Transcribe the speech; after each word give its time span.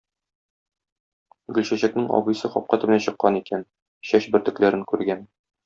Гөлчәчәкнең 1.57 2.09
абыйсы 2.21 2.51
капка 2.55 2.81
төбенә 2.85 2.99
чыккан 3.09 3.39
икән, 3.43 3.69
чәч 4.13 4.29
бөртекләрен 4.37 4.87
күргән. 4.95 5.27